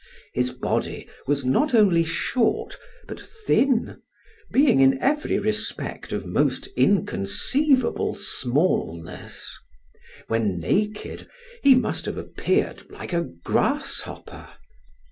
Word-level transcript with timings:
His 0.33 0.49
body 0.49 1.07
was 1.27 1.45
not 1.45 1.75
only 1.75 2.03
short, 2.03 2.75
but 3.07 3.19
thin, 3.21 4.01
being 4.51 4.79
in 4.79 4.97
every 4.99 5.37
respect 5.37 6.11
of 6.11 6.25
most 6.25 6.65
inconceivable 6.75 8.15
smallness 8.15 9.55
when 10.27 10.59
naked 10.59 11.29
he 11.61 11.75
must 11.75 12.05
have 12.07 12.17
appeared 12.17 12.89
like 12.89 13.13
a 13.13 13.29
grasshopper. 13.45 14.49